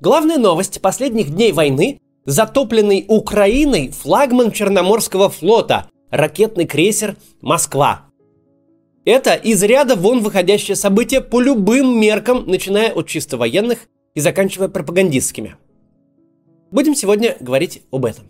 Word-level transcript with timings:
Главная 0.00 0.38
новость 0.38 0.80
последних 0.80 1.28
дней 1.28 1.52
войны– 1.52 2.00
затопленный 2.24 3.04
Украиной 3.06 3.90
флагман 3.90 4.50
Черноморского 4.50 5.28
флота, 5.28 5.90
ракетный 6.10 6.64
крейсер 6.64 7.16
«Москва». 7.42 8.06
Это 9.04 9.34
из 9.34 9.62
ряда 9.62 9.96
вон 9.96 10.20
выходящее 10.20 10.74
событие 10.74 11.20
по 11.20 11.38
любым 11.38 12.00
меркам, 12.00 12.46
начиная 12.46 12.92
от 12.92 13.08
чисто 13.08 13.36
военных 13.36 13.80
и 14.14 14.20
заканчивая 14.20 14.68
пропагандистскими. 14.68 15.56
Будем 16.70 16.94
сегодня 16.94 17.36
говорить 17.38 17.82
об 17.90 18.06
этом. 18.06 18.24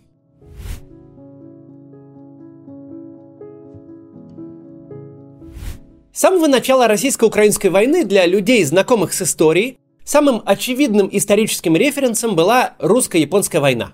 С 6.11 6.19
самого 6.19 6.47
начала 6.47 6.89
российско-украинской 6.89 7.67
войны 7.67 8.03
для 8.03 8.25
людей, 8.25 8.61
знакомых 8.65 9.13
с 9.13 9.21
историей, 9.21 9.77
самым 10.03 10.41
очевидным 10.45 11.09
историческим 11.11 11.75
референсом 11.75 12.35
была 12.35 12.75
русско-японская 12.79 13.61
война. 13.61 13.93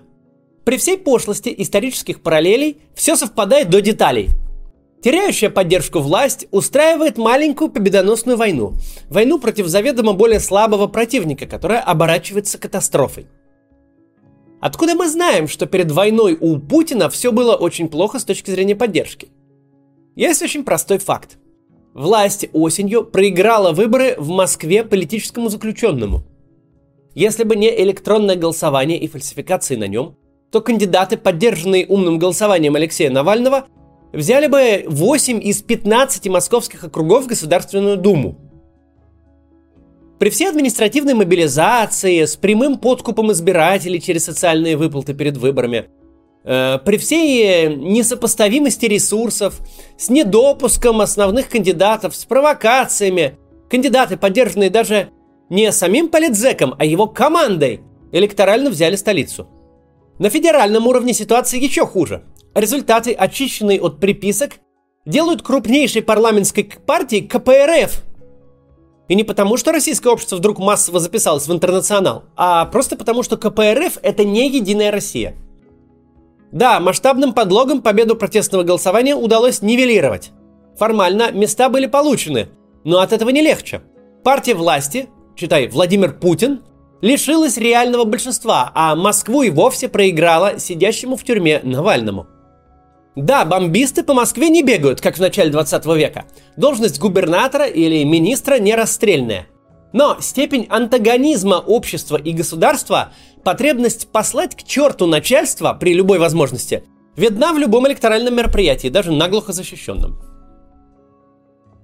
При 0.64 0.76
всей 0.76 0.98
пошлости 0.98 1.54
исторических 1.56 2.22
параллелей 2.22 2.78
все 2.94 3.16
совпадает 3.16 3.70
до 3.70 3.80
деталей. 3.80 4.30
Теряющая 5.02 5.48
поддержку 5.48 6.00
власть 6.00 6.46
устраивает 6.50 7.16
маленькую 7.18 7.70
победоносную 7.70 8.36
войну. 8.36 8.74
Войну 9.08 9.38
против 9.38 9.66
заведомо 9.68 10.12
более 10.12 10.40
слабого 10.40 10.88
противника, 10.88 11.46
которая 11.46 11.80
оборачивается 11.80 12.58
катастрофой. 12.58 13.28
Откуда 14.60 14.96
мы 14.96 15.08
знаем, 15.08 15.46
что 15.46 15.66
перед 15.66 15.92
войной 15.92 16.36
у 16.38 16.58
Путина 16.58 17.08
все 17.08 17.30
было 17.30 17.54
очень 17.54 17.88
плохо 17.88 18.18
с 18.18 18.24
точки 18.24 18.50
зрения 18.50 18.74
поддержки? 18.74 19.28
Есть 20.16 20.42
очень 20.42 20.64
простой 20.64 20.98
факт 20.98 21.38
власть 21.98 22.48
осенью 22.52 23.04
проиграла 23.04 23.72
выборы 23.72 24.14
в 24.18 24.28
Москве 24.28 24.84
политическому 24.84 25.48
заключенному. 25.48 26.22
Если 27.14 27.42
бы 27.42 27.56
не 27.56 27.68
электронное 27.82 28.36
голосование 28.36 28.98
и 28.98 29.08
фальсификации 29.08 29.76
на 29.76 29.88
нем, 29.88 30.16
то 30.52 30.60
кандидаты, 30.60 31.16
поддержанные 31.16 31.86
умным 31.86 32.18
голосованием 32.18 32.76
Алексея 32.76 33.10
Навального, 33.10 33.66
взяли 34.12 34.46
бы 34.46 34.84
8 34.88 35.42
из 35.42 35.62
15 35.62 36.28
московских 36.28 36.84
округов 36.84 37.24
в 37.24 37.28
Государственную 37.28 37.96
Думу. 37.96 38.38
При 40.18 40.30
всей 40.30 40.48
административной 40.48 41.14
мобилизации, 41.14 42.24
с 42.24 42.36
прямым 42.36 42.78
подкупом 42.78 43.32
избирателей 43.32 44.00
через 44.00 44.24
социальные 44.24 44.76
выплаты 44.76 45.14
перед 45.14 45.36
выборами– 45.36 45.86
при 46.44 46.96
всей 46.96 47.74
несопоставимости 47.76 48.86
ресурсов, 48.86 49.60
с 49.98 50.08
недопуском 50.08 51.00
основных 51.00 51.48
кандидатов, 51.48 52.16
с 52.16 52.24
провокациями, 52.24 53.38
кандидаты, 53.68 54.16
поддержанные 54.16 54.70
даже 54.70 55.10
не 55.50 55.72
самим 55.72 56.08
политзеком, 56.08 56.74
а 56.78 56.84
его 56.84 57.06
командой, 57.06 57.80
электорально 58.12 58.70
взяли 58.70 58.96
столицу. 58.96 59.48
На 60.18 60.30
федеральном 60.30 60.86
уровне 60.86 61.12
ситуация 61.12 61.60
еще 61.60 61.86
хуже. 61.86 62.24
Результаты, 62.54 63.12
очищенные 63.12 63.80
от 63.80 64.00
приписок, 64.00 64.52
делают 65.04 65.42
крупнейшей 65.42 66.02
парламентской 66.02 66.64
партией 66.64 67.26
КПРФ. 67.26 68.04
И 69.08 69.14
не 69.14 69.24
потому, 69.24 69.56
что 69.56 69.72
российское 69.72 70.10
общество 70.10 70.36
вдруг 70.36 70.58
массово 70.58 71.00
записалось 71.00 71.46
в 71.46 71.52
интернационал, 71.52 72.24
а 72.36 72.66
просто 72.66 72.96
потому, 72.96 73.22
что 73.22 73.36
КПРФ 73.36 73.98
это 74.02 74.24
не 74.24 74.50
единая 74.50 74.90
Россия– 74.90 75.34
да, 76.52 76.80
масштабным 76.80 77.34
подлогом 77.34 77.82
победу 77.82 78.16
протестного 78.16 78.62
голосования 78.62 79.14
удалось 79.14 79.62
нивелировать. 79.62 80.30
Формально 80.78 81.30
места 81.32 81.68
были 81.68 81.86
получены, 81.86 82.48
но 82.84 83.00
от 83.00 83.12
этого 83.12 83.30
не 83.30 83.42
легче. 83.42 83.82
Партия 84.24 84.54
власти, 84.54 85.08
читай, 85.36 85.68
Владимир 85.68 86.14
Путин, 86.14 86.62
лишилась 87.02 87.58
реального 87.58 88.04
большинства, 88.04 88.70
а 88.74 88.96
Москву 88.96 89.42
и 89.42 89.50
вовсе 89.50 89.88
проиграла 89.88 90.58
сидящему 90.58 91.16
в 91.16 91.24
тюрьме 91.24 91.60
Навальному. 91.62 92.26
Да, 93.14 93.44
бомбисты 93.44 94.04
по 94.04 94.14
Москве 94.14 94.48
не 94.48 94.62
бегают, 94.62 95.00
как 95.00 95.16
в 95.16 95.20
начале 95.20 95.50
20 95.50 95.86
века. 95.86 96.26
Должность 96.56 97.00
губернатора 97.00 97.66
или 97.66 98.04
министра 98.04 98.58
не 98.58 98.74
расстрельная– 98.74 99.46
но 99.92 100.18
степень 100.20 100.66
антагонизма 100.68 101.54
общества 101.54 102.16
и 102.16 102.32
государства, 102.32 103.12
потребность 103.44 104.08
послать 104.08 104.56
к 104.56 104.62
черту 104.62 105.06
начальство 105.06 105.72
при 105.74 105.94
любой 105.94 106.18
возможности, 106.18 106.84
видна 107.16 107.52
в 107.52 107.58
любом 107.58 107.86
электоральном 107.88 108.36
мероприятии, 108.36 108.88
даже 108.88 109.12
наглухо 109.12 109.52
защищенном. 109.52 110.20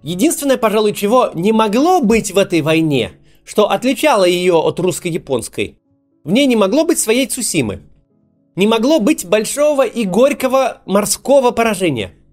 Единственное, 0.03 0.59
пожалуй, 0.59 0.93
чего 0.93 1.31
не 1.35 1.53
могло 1.53 2.01
быть 2.01 2.31
в 2.31 2.39
этой 2.39 2.61
войне, 2.61 3.13
что 3.45 3.71
отличало 3.71 4.25
ее 4.25 4.55
от 4.55 4.79
русско-японской, 4.79 5.79
в 6.25 6.33
ней 6.33 6.47
не 6.47 6.57
могло 6.57 6.85
быть 6.85 6.99
своей 6.99 7.27
Цусимы. 7.27 7.83
Не 8.57 8.67
могло 8.67 9.01
быть 9.01 9.27
большого 9.27 9.85
и 9.85 10.05
горького 10.05 10.83
морского 10.87 11.51
поражения– 11.51 12.15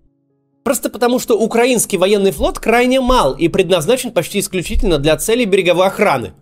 Просто 0.63 0.89
потому, 0.89 1.19
что 1.19 1.39
украинский 1.39 1.97
военный 1.97 2.31
флот 2.31 2.59
крайне 2.59 3.01
мал 3.01 3.33
и 3.33 3.47
предназначен 3.47 4.11
почти 4.11 4.39
исключительно 4.39 4.99
для 4.99 5.17
целей 5.17 5.45
береговой 5.45 5.87
охраны. 5.87 6.33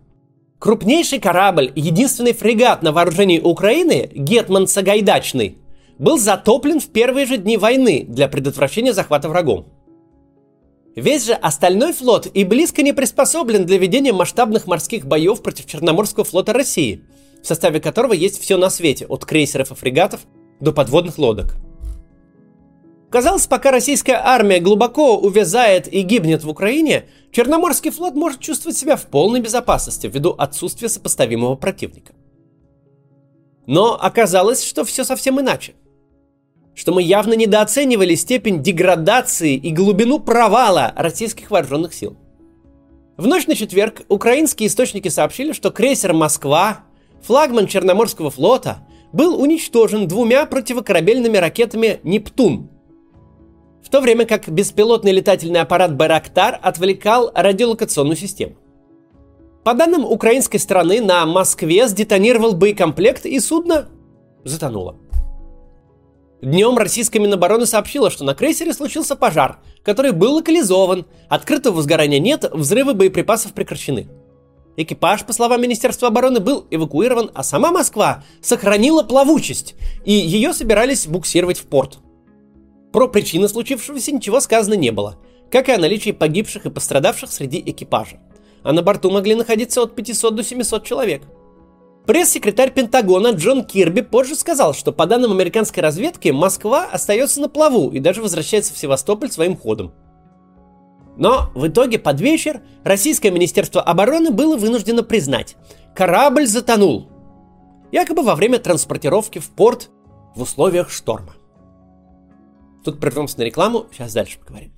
Крупнейший 0.60 1.20
корабль, 1.20 1.72
единственный 1.76 2.34
фрегат 2.34 2.84
на 2.84 2.92
вооружении 2.92 3.40
Украины, 3.40 4.10
Гетман 4.14 4.68
Сагайдачный, 4.68 5.58
был 5.98 6.18
затоплен 6.18 6.82
в 6.82 6.88
первые 6.88 7.26
же 7.26 7.38
дни 7.38 7.56
войны 7.56 8.06
для 8.08 8.28
предотвращения 8.28 8.92
захвата 8.92 9.30
врагом. 9.30 9.68
Весь 10.96 11.26
же 11.26 11.34
остальной 11.34 11.94
флот 11.94 12.28
и 12.34 12.44
близко 12.44 12.82
не 12.82 12.92
приспособлен 12.92 13.66
для 13.66 13.78
ведения 13.78 14.12
масштабных 14.12 14.68
морских 14.68 15.06
боев 15.06 15.42
против 15.42 15.66
Черноморского 15.66 16.26
флота 16.26 16.52
России, 16.52 17.06
в 17.42 17.48
составе 17.48 17.80
которого 17.80 18.12
есть 18.12 18.42
все 18.42 18.58
на 18.58 18.70
свете, 18.70 19.06
от 19.06 19.24
крейсеров 19.24 19.72
и 19.72 19.76
фрегатов 19.76 20.22
до 20.60 20.74
подводных 20.74 21.18
лодок– 21.18 21.56
Казалось, 23.10 23.48
пока 23.48 23.72
российская 23.72 24.22
армия 24.24 24.60
глубоко 24.60 25.18
увязает 25.18 25.92
и 25.92 26.02
гибнет 26.02 26.44
в 26.44 26.50
Украине, 26.50 27.06
Черноморский 27.32 27.90
флот 27.90 28.14
может 28.14 28.40
чувствовать 28.40 28.78
себя 28.78 28.96
в 28.98 29.08
полной 29.08 29.42
безопасности 29.42 30.08
ввиду 30.08 30.36
отсутствия 30.38 30.90
сопоставимого 30.90 31.56
противника. 31.56 32.14
Но 33.66 33.96
оказалось, 34.00 34.64
что 34.64 34.84
все 34.84 35.04
совсем 35.04 35.40
иначе. 35.40 35.74
Что 36.76 36.94
мы 36.94 37.02
явно 37.02 37.34
недооценивали 37.34 38.14
степень 38.14 38.62
деградации 38.62 39.56
и 39.56 39.72
глубину 39.72 40.20
провала 40.20 40.94
российских 40.96 41.50
вооруженных 41.50 41.94
сил. 41.94 42.16
В 43.18 43.28
ночь 43.28 43.48
на 43.48 43.56
четверг 43.56 44.04
украинские 44.08 44.68
источники 44.68 45.08
сообщили, 45.10 45.52
что 45.52 45.72
крейсер 45.72 46.14
«Москва», 46.14 46.84
флагман 47.22 47.68
Черноморского 47.68 48.30
флота, 48.30 48.88
был 49.12 49.40
уничтожен 49.42 50.08
двумя 50.08 50.46
противокорабельными 50.46 51.38
ракетами 51.38 52.00
«Нептун», 52.04 52.70
в 53.84 53.90
то 53.90 54.02
время 54.02 54.26
как 54.26 54.48
беспилотный 54.50 55.12
летательный 55.12 55.62
аппарат 55.62 55.96
«Байрактар» 55.96 56.60
отвлекал 56.62 57.32
радиолокационную 57.34 58.18
систему. 58.18 58.56
По 59.64 59.74
данным 59.74 60.06
украинской 60.06 60.58
стороны, 60.58 61.02
на 61.02 61.26
Москве 61.26 61.88
сдетонировал 61.88 62.54
боекомплект 62.54 63.26
и 63.26 63.40
судно 63.40 63.90
затонуло. 64.44 64.98
Днем 66.42 66.78
российская 66.78 67.20
Минобороны 67.20 67.66
сообщила, 67.66 68.10
что 68.10 68.24
на 68.24 68.34
крейсере 68.34 68.74
случился 68.74 69.18
пожар, 69.18 69.60
который 69.84 70.14
был 70.14 70.36
локализован, 70.36 71.06
открытого 71.28 71.76
возгорания 71.76 72.20
нет, 72.20 72.50
взрывы 72.54 72.94
боеприпасов 72.94 73.52
прекращены. 73.54 74.08
Экипаж, 74.78 75.26
по 75.26 75.34
словам 75.34 75.62
Министерства 75.62 76.08
обороны, 76.08 76.40
был 76.40 76.66
эвакуирован, 76.72 77.32
а 77.34 77.44
сама 77.44 77.72
Москва 77.72 78.24
сохранила 78.42 79.04
плавучесть, 79.04 79.76
и 80.06 80.14
ее 80.14 80.54
собирались 80.54 81.08
буксировать 81.08 81.60
в 81.60 81.66
порт– 81.66 82.00
про 82.92 83.08
причины 83.08 83.48
случившегося 83.48 84.12
ничего 84.12 84.40
сказано 84.40 84.74
не 84.74 84.92
было, 84.92 85.18
как 85.52 85.70
и 85.70 85.72
о 85.72 85.78
наличии 85.78 86.12
погибших 86.12 86.66
и 86.66 86.70
пострадавших 86.70 87.32
среди 87.32 87.60
экипажа. 87.60 88.20
А 88.64 88.74
на 88.74 88.82
борту 88.82 89.12
могли 89.12 89.36
находиться 89.36 89.82
от 89.82 89.96
500 89.96 90.36
до 90.36 90.44
700 90.44 90.84
человек. 90.84 91.24
Пресс-секретарь 92.06 92.74
Пентагона 92.74 93.30
Джон 93.30 93.64
Кирби 93.64 94.02
позже 94.02 94.36
сказал, 94.36 94.74
что 94.74 94.92
по 94.92 95.06
данным 95.06 95.32
американской 95.32 95.84
разведки 95.84 96.30
Москва 96.30 96.88
остается 96.92 97.40
на 97.40 97.50
плаву 97.50 97.92
и 97.92 98.00
даже 98.00 98.22
возвращается 98.22 98.74
в 98.74 98.78
Севастополь 98.78 99.30
своим 99.30 99.56
ходом. 99.56 99.94
Но 101.16 101.52
в 101.54 101.68
итоге 101.68 102.00
под 102.00 102.20
вечер 102.20 102.62
Российское 102.84 103.30
Министерство 103.30 103.82
обороны 103.82 104.32
было 104.32 104.58
вынуждено 104.58 105.04
признать, 105.04 105.56
корабль 105.94 106.48
затонул. 106.48 107.10
Якобы 107.92 108.24
во 108.24 108.36
время 108.36 108.58
транспортировки 108.58 109.40
в 109.40 109.50
порт 109.52 109.90
в 110.36 110.42
условиях 110.42 110.90
шторма. 110.90 111.36
Тут 112.84 113.00
прервемся 113.00 113.40
на 113.40 113.44
рекламу, 113.44 113.88
сейчас 113.92 114.14
дальше 114.14 114.40
поговорим. 114.40 114.72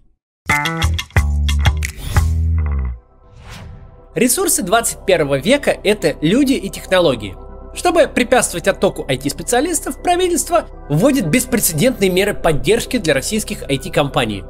Ресурсы 4.13 4.61
21 4.63 5.39
века– 5.39 5.71
это 5.83 6.17
люди 6.21 6.53
и 6.53 6.69
технологии. 6.69 7.35
Чтобы 7.73 8.07
препятствовать 8.07 8.67
оттоку 8.67 9.05
IT-специалистов, 9.07 10.03
правительство 10.03 10.65
вводит 10.89 11.27
беспрецедентные 11.27 12.09
меры 12.09 12.33
поддержки 12.33 12.97
для 12.97 13.13
российских 13.13 13.63
IT-компаний. 13.63 14.43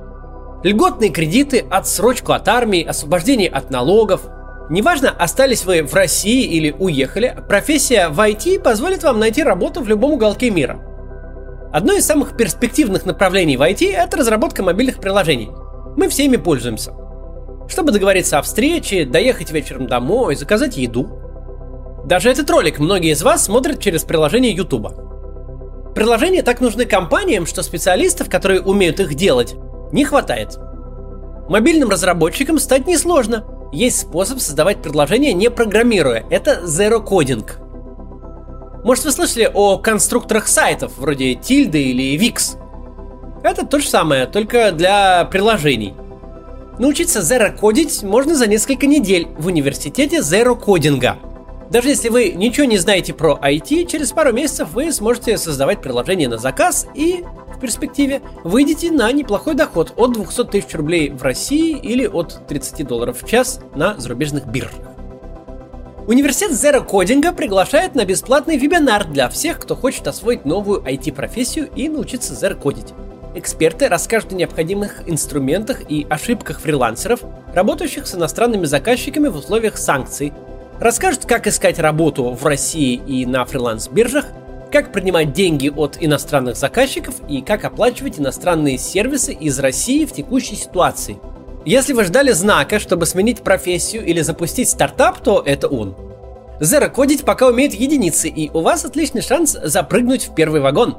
Льготные 0.63 1.11
кредиты, 1.11 1.63
отсрочку 1.69 2.31
от 2.31 2.47
армии, 2.47 2.83
освобождение 2.83 3.49
от 3.49 3.69
налогов, 3.69 4.21
Неважно, 4.69 5.09
остались 5.09 5.65
вы 5.65 5.83
в 5.83 5.93
России 5.93 6.45
или 6.45 6.71
уехали, 6.71 7.35
профессия 7.49 8.07
в 8.07 8.17
IT 8.17 8.61
позволит 8.61 9.03
вам 9.03 9.19
найти 9.19 9.43
работу 9.43 9.81
в 9.81 9.89
любом 9.89 10.13
уголке 10.13 10.49
мира. 10.49 10.79
Одно 11.71 11.93
из 11.93 12.05
самых 12.05 12.35
перспективных 12.35 13.05
направлений 13.05 13.57
в 13.57 13.61
IT– 13.61 13.91
это 13.93 14.17
разработка 14.17 14.63
мобильных 14.63 14.99
приложений. 14.99 15.51
Мы 15.95 16.09
всеми 16.09 16.37
пользуемся. 16.37 16.93
Чтобы 17.69 17.91
договориться 17.91 18.39
о 18.39 18.41
встрече, 18.41 19.05
доехать 19.05 19.51
вечером 19.51 19.87
домой, 19.87 20.35
заказать 20.35 20.77
еду. 20.77 21.07
Даже 22.05 22.29
этот 22.29 22.49
ролик 22.49 22.79
многие 22.79 23.11
из 23.11 23.21
вас 23.21 23.45
смотрят 23.45 23.79
через 23.79 24.03
приложение 24.03 24.51
YouTube. 24.51 25.93
Приложения 25.95 26.43
так 26.43 26.61
нужны 26.61 26.85
компаниям, 26.85 27.45
что 27.45 27.63
специалистов, 27.63 28.29
которые 28.29 28.61
умеют 28.61 28.99
их 28.99 29.13
делать, 29.13 29.55
не 29.91 30.03
хватает. 30.03 30.57
Мобильным 31.47 31.89
разработчикам 31.89 32.59
стать 32.59 32.87
несложно– 32.87 33.45
есть 33.71 34.01
способ 34.01 34.39
создавать 34.39 34.81
предложения 34.81 35.33
не 35.33 35.49
программируя. 35.49 36.25
Это 36.29 36.63
zero 36.65 37.03
coding. 37.03 37.49
Может 38.83 39.05
вы 39.05 39.11
слышали 39.11 39.49
о 39.53 39.77
конструкторах 39.77 40.47
сайтов, 40.47 40.93
вроде 40.97 41.33
Tilda 41.33 41.77
или 41.77 42.17
Wix? 42.19 42.57
Это 43.43 43.65
то 43.65 43.79
же 43.79 43.87
самое, 43.87 44.25
только 44.27 44.71
для 44.71 45.25
приложений. 45.25 45.93
Научиться 46.79 47.19
zero 47.19 47.55
кодить 47.55 48.01
можно 48.03 48.35
за 48.35 48.47
несколько 48.47 48.87
недель 48.87 49.27
в 49.37 49.47
университете 49.47 50.17
zero 50.19 50.55
кодинга. 50.55 51.17
Даже 51.69 51.89
если 51.89 52.09
вы 52.09 52.31
ничего 52.31 52.65
не 52.65 52.77
знаете 52.77 53.13
про 53.13 53.39
IT, 53.41 53.85
через 53.85 54.11
пару 54.11 54.33
месяцев 54.33 54.69
вы 54.73 54.91
сможете 54.91 55.37
создавать 55.37 55.81
приложение 55.81 56.27
на 56.27 56.37
заказ 56.37 56.87
и 56.95 57.23
перспективе 57.61 58.21
выйдете 58.43 58.91
на 58.91 59.09
неплохой 59.11 59.53
доход 59.53 59.93
от 59.95 60.13
200 60.13 60.45
тысяч 60.45 60.73
рублей 60.73 61.09
в 61.11 61.21
России 61.23 61.77
или 61.77 62.05
от 62.05 62.45
30 62.47 62.85
долларов 62.85 63.21
в 63.21 63.27
час 63.27 63.61
на 63.75 63.97
зарубежных 63.97 64.47
биржах. 64.47 64.90
Университет 66.07 66.51
Zero 66.51 66.83
Coding 66.85 67.31
приглашает 67.35 67.93
на 67.93 68.05
бесплатный 68.05 68.57
вебинар 68.57 69.05
для 69.05 69.29
всех, 69.29 69.59
кто 69.59 69.75
хочет 69.75 70.07
освоить 70.07 70.45
новую 70.45 70.81
IT-профессию 70.81 71.69
и 71.75 71.87
научиться 71.89 72.33
Zero 72.33 72.55
кодить. 72.55 72.93
Эксперты 73.35 73.87
расскажут 73.87 74.33
о 74.33 74.35
необходимых 74.35 75.07
инструментах 75.07 75.83
и 75.89 76.07
ошибках 76.09 76.59
фрилансеров, 76.59 77.21
работающих 77.53 78.07
с 78.07 78.15
иностранными 78.15 78.65
заказчиками 78.65 79.27
в 79.27 79.35
условиях 79.37 79.77
санкций, 79.77 80.33
расскажут, 80.79 81.25
как 81.25 81.45
искать 81.45 81.77
работу 81.77 82.31
в 82.31 82.45
России 82.47 82.95
и 82.95 83.27
на 83.27 83.45
фриланс-биржах, 83.45 84.25
как 84.71 84.91
принимать 84.91 85.33
деньги 85.33 85.69
от 85.69 85.97
иностранных 85.99 86.55
заказчиков 86.57 87.13
и 87.29 87.41
как 87.41 87.63
оплачивать 87.63 88.19
иностранные 88.19 88.79
сервисы 88.79 89.33
из 89.33 89.59
России 89.59 90.05
в 90.05 90.13
текущей 90.13 90.55
ситуации. 90.55 91.19
Если 91.65 91.93
вы 91.93 92.05
ждали 92.05 92.31
знака, 92.31 92.79
чтобы 92.79 93.05
сменить 93.05 93.43
профессию 93.43 94.03
или 94.03 94.21
запустить 94.21 94.67
стартап, 94.67 95.19
то 95.19 95.43
это 95.45 95.67
он. 95.67 95.95
Zero 96.59 96.89
кодить 96.89 97.23
пока 97.23 97.47
умеет 97.47 97.75
единицы, 97.75 98.29
и 98.29 98.49
у 98.49 98.61
вас 98.61 98.83
отличный 98.83 99.21
шанс 99.21 99.55
запрыгнуть 99.63 100.27
в 100.27 100.33
первый 100.33 100.59
вагон. 100.59 100.97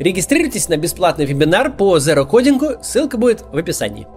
Регистрируйтесь 0.00 0.68
на 0.68 0.76
бесплатный 0.76 1.24
вебинар 1.24 1.72
по 1.72 1.98
Zero 1.98 2.26
кодингу, 2.26 2.82
ссылка 2.82 3.16
будет 3.16 3.42
в 3.52 3.56
описании. 3.56 4.08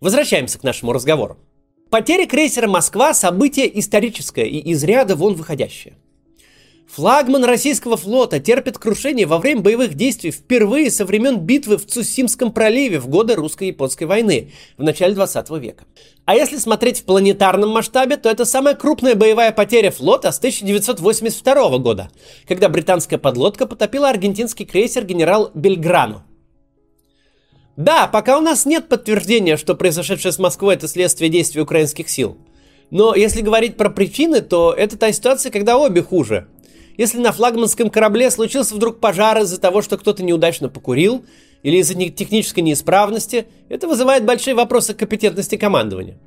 Возвращаемся 0.00 0.58
к 0.58 0.62
нашему 0.62 0.92
разговору. 0.92 1.38
Потеря 1.88 2.26
крейсера 2.26 2.68
«Москва»– 2.68 3.14
событие 3.14 3.78
историческое 3.78 4.44
и 4.44 4.58
из 4.58 4.84
ряда 4.84 5.16
вон 5.16 5.34
выходящее. 5.34 5.94
Флагман 6.94 7.44
российского 7.44 7.96
флота 7.96 8.38
терпит 8.38 8.78
крушение 8.78 9.26
во 9.26 9.38
время 9.38 9.62
боевых 9.62 9.94
действий 9.94 10.30
впервые 10.30 10.92
со 10.92 11.04
времен 11.04 11.40
битвы 11.40 11.76
в 11.76 11.86
Цусимском 11.86 12.52
проливе 12.52 13.00
в 13.00 13.08
годы 13.08 13.34
русско-японской 13.34 14.04
войны 14.04 14.52
в 14.78 14.84
начале 14.84 15.12
20 15.12 15.50
века. 15.50 15.84
А 16.24 16.36
если 16.36 16.56
смотреть 16.56 17.00
в 17.00 17.04
планетарном 17.04 17.70
масштабе, 17.70 18.16
то 18.16 18.30
это 18.30 18.44
самая 18.44 18.76
крупная 18.76 19.16
боевая 19.16 19.50
потеря 19.50 19.90
флота 19.90 20.30
с 20.30 20.38
1982 20.38 21.78
года, 21.78 22.10
когда 22.46 22.68
британская 22.68 23.18
подлодка 23.18 23.66
потопила 23.66 24.08
аргентинский 24.08 24.64
крейсер 24.64 25.04
генерал 25.04 25.50
Бельграно– 25.52 26.24
да, 27.76 28.06
пока 28.06 28.38
у 28.38 28.40
нас 28.40 28.66
нет 28.66 28.88
подтверждения, 28.88 29.56
что 29.56 29.74
произошедшее 29.74 30.30
с 30.30 30.38
Москвой 30.38 30.76
это 30.76 30.86
следствие 30.86 31.28
действий 31.28 31.60
украинских 31.60 32.08
сил. 32.08 32.38
Но 32.90 33.16
если 33.16 33.40
говорить 33.40 33.76
про 33.76 33.90
причины, 33.90 34.42
то 34.42 34.72
это 34.72 34.96
та 34.96 35.10
ситуация, 35.10 35.50
когда 35.50 35.76
обе 35.76 36.00
хуже. 36.00 36.46
Если 36.96 37.18
на 37.18 37.32
флагманском 37.32 37.90
корабле 37.90 38.30
случился 38.30 38.74
вдруг 38.74 39.00
пожар 39.00 39.38
из-за 39.42 39.60
того, 39.60 39.82
что 39.82 39.98
кто-то 39.98 40.22
неудачно 40.22 40.68
покурил, 40.68 41.24
или 41.62 41.78
из-за 41.78 41.94
технической 41.94 42.62
неисправности, 42.62 43.46
это 43.68 43.88
вызывает 43.88 44.24
большие 44.24 44.54
вопросы 44.54 44.94
компетентности 44.94 45.56
командования. 45.56 46.18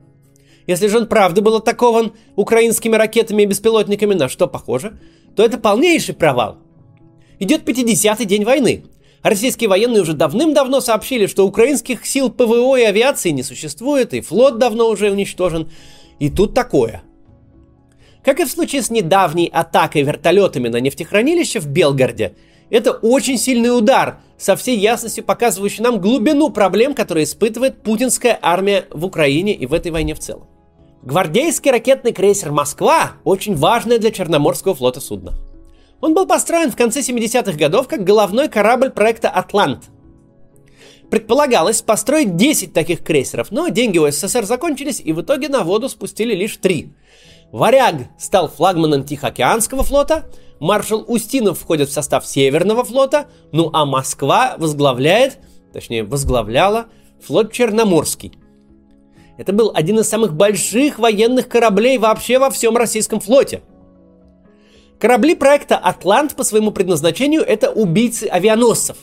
Если 0.65 0.87
же 0.87 0.97
он 0.97 1.07
правда 1.07 1.41
был 1.41 1.55
атакован 1.55 2.13
украинскими 2.35 2.95
ракетами 2.95 3.43
и 3.43 3.45
беспилотниками, 3.45 4.13
на 4.13 4.27
что 4.27 4.47
похоже, 4.47 4.99
то 5.35 5.43
это 5.43 5.57
полнейший 5.57 6.15
провал. 6.15 6.57
Идет 7.39 7.67
50-й 7.67 8.25
день 8.25 8.43
войны, 8.43 8.83
Российские 9.23 9.69
военные 9.69 10.03
уже 10.03 10.13
давным-давно 10.13 10.79
сообщили, 10.79 11.25
что 11.25 11.45
украинских 11.45 12.05
сил 12.05 12.29
ПВО 12.29 12.77
и 12.77 12.83
авиации 12.83 13.31
не 13.31 13.43
существует, 13.43 14.13
и 14.13 14.21
флот 14.21 14.57
давно 14.57 14.87
уже 14.87 15.11
уничтожен. 15.11 15.69
И 16.19 16.29
тут 16.29 16.53
такое. 16.53 17.03
Как 18.27 18.41
и 18.41 18.43
в 18.43 18.51
случае 18.51 18.81
с 18.81 18.89
недавней 18.89 19.47
атакой 19.47 20.03
вертолетами 20.03 20.67
на 20.67 20.81
нефтехранилище 20.81 21.61
в 21.61 21.67
Белгороде, 21.67 22.35
это 22.69 22.91
очень 22.91 23.37
сильный 23.37 23.69
удар, 23.69 24.19
со 24.37 24.57
всей 24.57 24.77
ясностью 24.77 25.23
показывающий 25.23 25.81
нам 25.81 26.01
глубину 26.01 26.49
проблем, 26.49 26.93
которые 26.93 27.23
испытывает 27.23 27.83
путинская 27.83 28.37
армия 28.41 28.83
в 28.91 29.05
Украине 29.05 29.53
и 29.53 29.65
в 29.65 29.73
этой 29.73 29.93
войне 29.93 30.13
в 30.13 30.19
целом. 30.19 30.49
Гвардейский 31.03 31.71
ракетный 31.71 32.11
крейсер 32.11 32.51
«Москва»– 32.51 33.13
очень 33.23 33.55
важное 33.55 33.97
для 33.97 34.11
Черноморского 34.11 34.75
флота 34.75 34.99
судно– 34.99 35.35
он 36.01 36.13
был 36.13 36.27
построен 36.27 36.69
в 36.69 36.75
конце 36.75 36.99
70-х 36.99 37.57
годов 37.57 37.87
как 37.87 38.03
головной 38.03 38.49
корабль 38.49 38.89
проекта 38.89 39.29
«Атлант». 39.29 39.85
Предполагалось 41.09 41.81
построить 41.81 42.35
10 42.35 42.73
таких 42.73 43.03
крейсеров, 43.03 43.51
но 43.51 43.69
деньги 43.69 43.97
у 43.97 44.11
СССР 44.11 44.43
закончились, 44.45 45.01
и 45.03 45.13
в 45.13 45.21
итоге 45.21 45.47
на 45.47 45.63
воду 45.63 45.87
спустили 45.87 46.35
лишь 46.35 46.57
три. 46.57 46.91
«Варяг» 47.51 48.07
стал 48.17 48.49
флагманом 48.49 49.03
Тихоокеанского 49.03 49.83
флота, 49.83 50.25
маршал 50.59 51.03
Устинов 51.07 51.59
входит 51.59 51.89
в 51.89 51.93
состав 51.93 52.25
Северного 52.25 52.83
флота, 52.83 53.27
ну 53.51 53.69
а 53.73 53.85
Москва 53.85 54.55
возглавляет, 54.57 55.39
точнее 55.73 56.03
возглавляла, 56.03 56.87
флот 57.25 57.51
Черноморский. 57.51 58.37
Это 59.37 59.53
был 59.53 59.71
один 59.73 59.99
из 59.99 60.09
самых 60.09 60.33
больших 60.33 60.99
военных 60.99 61.47
кораблей 61.47 61.97
вообще 61.97 62.39
во 62.39 62.49
всем 62.49 62.75
российском 62.75 63.19
флоте– 63.19 63.61
Корабли 64.99 65.35
проекта 65.35 65.77
«Атлант» 65.77 66.35
по 66.35 66.43
своему 66.43 66.71
предназначению– 66.71 67.41
это 67.47 67.69
убийцы 67.69 68.23
авианосцев. 68.23 68.97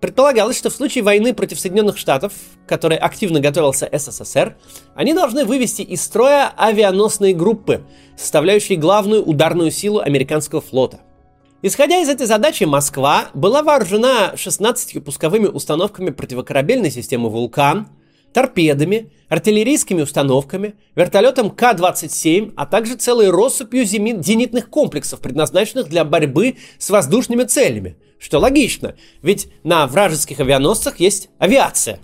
Предполагалось, 0.00 0.56
что 0.56 0.70
в 0.70 0.74
случае 0.74 1.04
войны 1.04 1.34
против 1.34 1.60
Соединенных 1.60 1.98
Штатов, 1.98 2.32
которой 2.66 2.96
активно 2.96 3.40
готовился 3.40 3.88
СССР, 3.92 4.56
они 4.94 5.12
должны 5.12 5.44
вывести 5.44 5.82
из 5.82 6.02
строя 6.02 6.52
авианосные 6.56 7.34
группы, 7.34 7.82
составляющие 8.16 8.78
главную 8.78 9.22
ударную 9.22 9.70
силу 9.70 10.00
американского 10.00 10.62
флота. 10.62 11.00
Исходя 11.62 11.98
из 11.98 12.08
этой 12.08 12.26
задачи, 12.26 12.64
Москва 12.64 13.28
была 13.34 13.62
вооружена 13.62 14.34
16 14.34 15.04
пусковыми 15.04 15.46
установками 15.46 16.08
противокорабельной 16.08 16.90
системы 16.90 17.28
«Вулкан», 17.28 17.88
торпедами, 18.32 19.12
артиллерийскими 19.28 20.02
установками, 20.02 20.74
вертолетом 20.94 21.50
К-27, 21.50 22.52
а 22.56 22.66
также 22.66 22.96
целой 22.96 23.30
россыпью 23.30 23.84
зенитных 23.84 24.68
комплексов, 24.68 25.20
предназначенных 25.20 25.88
для 25.88 26.04
борьбы 26.04 26.56
с 26.78 26.90
воздушными 26.90 27.44
целями. 27.44 27.96
Что 28.18 28.38
логично, 28.38 28.96
ведь 29.22 29.48
на 29.62 29.86
вражеских 29.86 30.40
авианосцах 30.40 31.00
есть 31.00 31.30
авиация. 31.38 32.00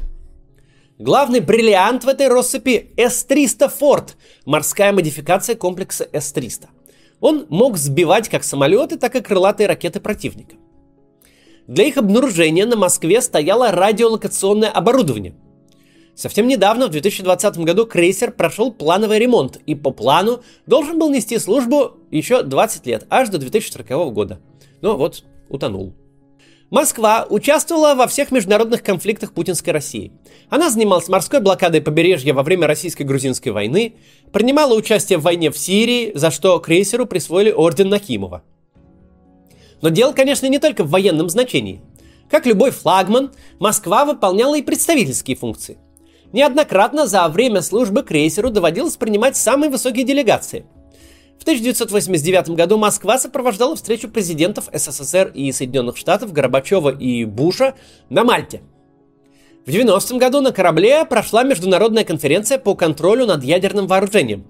Главный 0.98 1.40
бриллиант 1.40 2.04
в 2.04 2.08
этой 2.08 2.28
россыпи 2.28 2.92
С-300 2.96 3.68
«Форд», 3.68 4.16
морская 4.46 4.92
модификация 4.92 5.54
комплекса 5.54 6.08
С-300. 6.10 6.68
Он 7.20 7.46
мог 7.50 7.76
сбивать 7.76 8.30
как 8.30 8.44
самолеты, 8.44 8.96
так 8.96 9.14
и 9.14 9.20
крылатые 9.20 9.66
ракеты 9.66 10.00
противника. 10.00 10.56
Для 11.66 11.84
их 11.84 11.98
обнаружения 11.98 12.64
на 12.64 12.76
Москве 12.76 13.20
стояло 13.20 13.72
радиолокационное 13.72 14.70
оборудование– 14.70 15.34
Совсем 16.16 16.48
недавно, 16.48 16.86
в 16.86 16.90
2020 16.90 17.58
году, 17.58 17.84
крейсер 17.84 18.32
прошел 18.32 18.72
плановый 18.72 19.18
ремонт 19.18 19.60
и 19.66 19.74
по 19.74 19.90
плану 19.90 20.42
должен 20.66 20.98
был 20.98 21.10
нести 21.10 21.38
службу 21.38 21.98
еще 22.10 22.42
20 22.42 22.86
лет, 22.86 23.06
аж 23.10 23.28
до 23.28 23.36
2040 23.36 24.14
года. 24.14 24.40
Но 24.80 24.96
вот, 24.96 25.24
утонул. 25.50 25.92
Москва 26.70 27.26
участвовала 27.28 27.94
во 27.94 28.06
всех 28.06 28.32
международных 28.32 28.82
конфликтах 28.82 29.32
путинской 29.32 29.74
России. 29.74 30.10
Она 30.48 30.70
занималась 30.70 31.08
морской 31.08 31.40
блокадой 31.40 31.82
побережья 31.82 32.32
во 32.32 32.42
время 32.42 32.66
российско-грузинской 32.66 33.52
войны, 33.52 33.96
принимала 34.32 34.74
участие 34.74 35.18
в 35.18 35.22
войне 35.22 35.50
в 35.50 35.58
Сирии, 35.58 36.12
за 36.14 36.30
что 36.30 36.58
крейсеру 36.58 37.04
присвоили 37.04 37.52
орден 37.52 37.90
Накимова. 37.90 38.42
Но 39.82 39.90
дело, 39.90 40.12
конечно, 40.12 40.46
не 40.46 40.58
только 40.58 40.82
в 40.82 40.90
военном 40.90 41.28
значении– 41.28 41.82
Как 42.30 42.44
любой 42.44 42.72
флагман, 42.72 43.30
Москва 43.60 44.04
выполняла 44.04 44.58
и 44.58 44.62
представительские 44.62 45.36
функции. 45.36 45.78
Неоднократно 46.32 47.06
за 47.06 47.28
время 47.28 47.62
службы 47.62 48.02
крейсеру 48.02 48.50
доводилось 48.50 48.96
принимать 48.96 49.36
самые 49.36 49.70
высокие 49.70 50.04
делегации. 50.04 50.66
В 51.38 51.42
1989 51.42 52.50
году 52.50 52.78
Москва 52.78 53.18
сопровождала 53.18 53.76
встречу 53.76 54.08
президентов 54.08 54.68
СССР 54.72 55.30
и 55.34 55.52
Соединенных 55.52 55.96
Штатов 55.96 56.32
Горбачева 56.32 56.90
и 56.90 57.24
Буша 57.24 57.74
на 58.08 58.24
Мальте. 58.24 58.62
В 59.66 59.70
90 59.70 60.16
году 60.18 60.40
на 60.40 60.52
корабле 60.52 61.04
прошла 61.04 61.42
международная 61.42 62.04
конференция 62.04 62.58
по 62.58 62.74
контролю 62.74 63.26
над 63.26 63.44
ядерным 63.44 63.86
вооружением. 63.86 64.46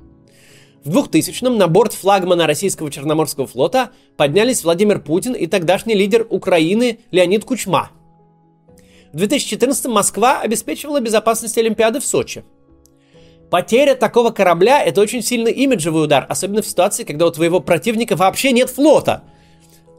В 0.84 0.90
2000-м 0.90 1.58
на 1.58 1.66
борт 1.68 1.92
флагмана 1.94 2.46
российского 2.46 2.90
Черноморского 2.90 3.46
флота 3.46 3.90
поднялись 4.16 4.62
Владимир 4.62 5.00
Путин 5.00 5.32
и 5.32 5.46
тогдашний 5.46 5.94
лидер 5.94 6.26
Украины 6.30 7.00
Леонид 7.10 7.44
Кучма. 7.44 7.90
В 9.16 9.22
2014-м 9.22 9.92
Москва 9.92 10.40
обеспечивала 10.40 11.00
безопасность 11.00 11.56
Олимпиады 11.58 12.00
в 12.00 12.06
Сочи– 12.06 12.44
Потеря 13.50 13.94
такого 13.94 14.30
корабля– 14.30 14.82
это 14.84 15.00
очень 15.00 15.22
сильный 15.22 15.52
имиджевый 15.52 16.04
удар, 16.04 16.26
особенно 16.28 16.62
в 16.62 16.66
ситуации, 16.66 17.04
когда 17.04 17.26
у 17.26 17.30
твоего 17.30 17.60
противника 17.60 18.16
вообще 18.16 18.50
нет 18.52 18.70
флота. 18.70 19.22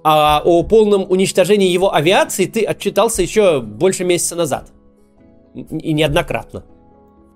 А 0.03 0.41
о 0.43 0.63
полном 0.63 1.09
уничтожении 1.09 1.69
его 1.69 1.93
авиации 1.93 2.45
ты 2.45 2.63
отчитался 2.65 3.21
еще 3.21 3.61
больше 3.61 4.03
месяца 4.03 4.35
назад. 4.35 4.71
И 5.55 5.93
неоднократно. 5.93 6.65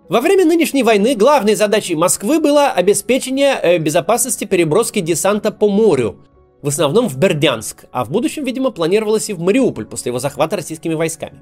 Во 0.09 0.19
время 0.19 0.45
нынешней 0.45 0.83
войны 0.83 1.15
главной 1.15 1.55
задачей 1.55 1.95
Москвы 1.95 2.41
было 2.41 2.67
обеспечение 2.67 3.57
э, 3.61 3.77
безопасности 3.77 4.43
переброски 4.43 4.99
десанта 4.99 5.51
по 5.51 5.69
морю, 5.69 6.19
в 6.61 6.67
основном 6.67 7.07
в 7.07 7.17
Бердянск, 7.17 7.85
а 7.93 8.03
в 8.03 8.11
будущем, 8.11 8.43
видимо, 8.43 8.71
планировалось 8.71 9.29
и 9.29 9.33
в 9.33 9.39
Мариуполь 9.39 9.85
после 9.85 10.09
его 10.09 10.19
захвата 10.19 10.57
российскими 10.57 10.93
войсками. 10.93 11.39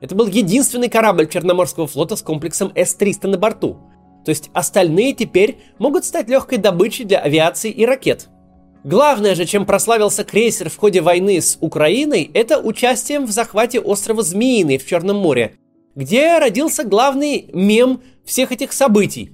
Это 0.00 0.14
был 0.14 0.26
единственный 0.26 0.88
корабль 0.88 1.28
Черноморского 1.28 1.86
флота 1.86 2.16
с 2.16 2.22
комплексом 2.22 2.72
С-300 2.74 3.28
на 3.28 3.38
борту. 3.38 3.78
То 4.24 4.30
есть 4.30 4.50
остальные 4.52 5.14
теперь 5.14 5.58
могут 5.78 6.04
стать 6.04 6.28
легкой 6.28 6.58
добычей 6.58 7.04
для 7.04 7.18
авиации 7.18 7.70
и 7.70 7.84
ракет. 7.84 8.28
Главное 8.82 9.34
же, 9.34 9.44
чем 9.44 9.66
прославился 9.66 10.24
крейсер 10.24 10.70
в 10.70 10.76
ходе 10.76 11.02
войны 11.02 11.40
с 11.40 11.58
Украиной, 11.60 12.30
это 12.32 12.58
участием 12.58 13.26
в 13.26 13.30
захвате 13.30 13.78
острова 13.78 14.22
Змеиный 14.22 14.78
в 14.78 14.86
Черном 14.86 15.18
море, 15.18 15.56
где 15.94 16.38
родился 16.38 16.84
главный 16.84 17.50
мем 17.52 18.00
всех 18.24 18.52
этих 18.52 18.72
событий. 18.72 19.32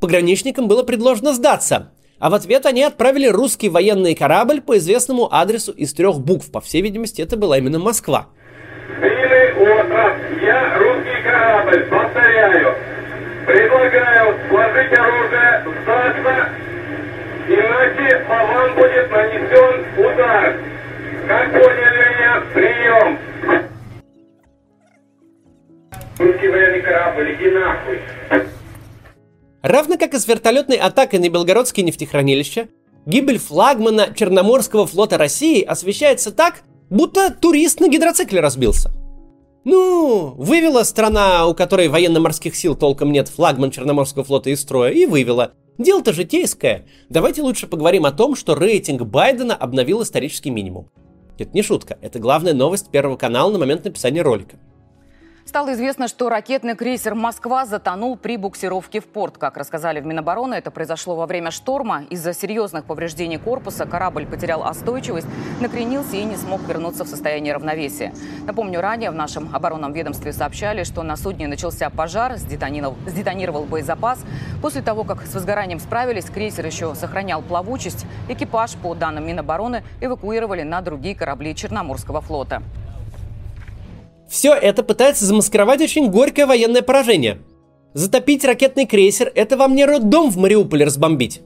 Пограничникам 0.00 0.68
было 0.68 0.84
предложено 0.84 1.34
сдаться, 1.34 1.92
а 2.20 2.30
в 2.30 2.34
ответ 2.34 2.64
они 2.64 2.82
отправили 2.82 3.26
русский 3.26 3.68
военный 3.68 4.14
корабль 4.14 4.60
по 4.60 4.78
известному 4.78 5.32
адресу 5.34 5.72
из 5.72 5.92
трех 5.92 6.20
букв. 6.20 6.50
По 6.52 6.60
всей 6.60 6.80
видимости, 6.80 7.22
это 7.22 7.36
была 7.36 7.58
именно 7.58 7.80
Москва. 7.80 8.28
Я 10.50 10.78
русский 10.78 11.22
корабль. 11.22 11.84
Повторяю. 11.84 12.74
Предлагаю 13.46 14.36
сложить 14.48 14.98
оружие, 14.98 15.64
сдаться, 15.82 16.48
иначе 17.46 18.24
по 18.28 18.34
вам 18.34 18.74
будет 18.74 19.10
нанесен 19.10 19.74
удар. 19.96 20.56
Как 21.28 21.52
поняли 21.52 22.02
меня? 22.10 22.42
Прием. 22.52 23.18
Русский 26.18 26.48
военный 26.48 26.82
корабль, 26.82 27.34
иди 27.34 27.50
нахуй. 27.50 28.00
Равно 29.62 29.98
как 29.98 30.14
и 30.14 30.18
с 30.18 30.26
вертолетной 30.26 30.78
атакой 30.78 31.20
на 31.20 31.28
Белгородские 31.28 31.86
нефтехранилища, 31.86 32.66
гибель 33.06 33.38
флагмана 33.38 34.12
Черноморского 34.14 34.88
флота 34.88 35.16
России 35.16 35.62
освещается 35.62 36.32
так, 36.32 36.62
Будто 36.90 37.30
турист 37.30 37.78
на 37.78 37.88
гидроцикле 37.88 38.40
разбился. 38.40 38.90
Ну, 39.64 40.34
вывела 40.38 40.84
страна, 40.84 41.46
у 41.46 41.54
которой 41.54 41.88
военно-морских 41.88 42.56
сил 42.56 42.74
толком 42.74 43.12
нет, 43.12 43.28
флагман 43.28 43.70
Черноморского 43.70 44.24
флота 44.24 44.50
из 44.50 44.60
строя, 44.60 44.90
и 44.90 45.04
вывела. 45.04 45.52
Дело-то 45.76 46.12
житейское. 46.12 46.86
Давайте 47.10 47.42
лучше 47.42 47.66
поговорим 47.66 48.06
о 48.06 48.12
том, 48.12 48.36
что 48.36 48.54
рейтинг 48.54 49.02
Байдена 49.02 49.54
обновил 49.54 50.02
исторический 50.02 50.50
минимум. 50.50 50.90
Это 51.38 51.50
не 51.52 51.62
шутка, 51.62 51.98
это 52.00 52.18
главная 52.18 52.54
новость 52.54 52.90
Первого 52.90 53.16
канала 53.16 53.52
на 53.52 53.58
момент 53.58 53.84
написания 53.84 54.22
ролика. 54.22 54.58
Стало 55.46 55.72
известно, 55.72 56.06
что 56.06 56.28
ракетный 56.28 56.76
крейсер 56.76 57.14
«Москва» 57.14 57.66
затонул 57.66 58.16
при 58.16 58.36
буксировке 58.36 59.00
в 59.00 59.06
порт. 59.06 59.36
Как 59.36 59.56
рассказали 59.56 60.00
в 60.00 60.06
Минобороны, 60.06 60.54
это 60.54 60.70
произошло 60.70 61.16
во 61.16 61.26
время 61.26 61.50
шторма. 61.50 62.04
Из-за 62.10 62.34
серьезных 62.34 62.84
повреждений 62.84 63.38
корпуса 63.38 63.84
корабль 63.84 64.26
потерял 64.26 64.62
остойчивость, 64.62 65.26
накренился 65.60 66.16
и 66.16 66.24
не 66.24 66.36
смог 66.36 66.60
вернуться 66.68 67.04
в 67.04 67.08
состояние 67.08 67.54
равновесия. 67.54 68.12
Напомню, 68.46 68.80
ранее 68.80 69.10
в 69.10 69.14
нашем 69.14 69.48
оборонном 69.52 69.92
ведомстве 69.92 70.32
сообщали, 70.32 70.84
что 70.84 71.02
на 71.02 71.16
судне 71.16 71.48
начался 71.48 71.90
пожар, 71.90 72.36
сдетонировал, 72.36 73.64
боезапас. 73.64 74.20
После 74.62 74.82
того, 74.82 75.04
как 75.04 75.26
с 75.26 75.34
возгоранием 75.34 75.80
справились, 75.80 76.26
крейсер 76.26 76.64
еще 76.64 76.94
сохранял 76.94 77.42
плавучесть. 77.42 78.06
Экипаж, 78.28 78.76
по 78.76 78.94
данным 78.94 79.26
Минобороны, 79.26 79.82
эвакуировали 80.00 80.62
на 80.62 80.80
другие 80.80 81.16
корабли 81.16 81.56
Черноморского 81.56 82.20
флота. 82.20 82.62
Все 84.30 84.54
это 84.54 84.84
пытается 84.84 85.26
замаскировать 85.26 85.80
очень 85.80 86.08
горькое 86.08 86.46
военное 86.46 86.82
поражение. 86.82 87.42
Затопить 87.94 88.44
ракетный 88.44 88.86
крейсер– 88.86 89.32
это 89.34 89.56
вам 89.56 89.74
не 89.74 89.84
роддом 89.84 90.30
в 90.30 90.36
Мариуполе 90.36 90.84
разбомбить. 90.84 91.42